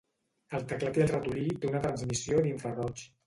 El 0.59 0.63
teclat 0.71 0.97
i 0.99 1.03
el 1.05 1.11
ratolí 1.11 1.43
té 1.65 1.71
una 1.73 1.83
transmissió 1.85 2.43
d'infraroig. 2.47 3.05